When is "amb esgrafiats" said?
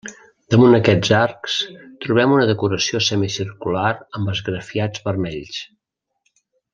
4.21-5.05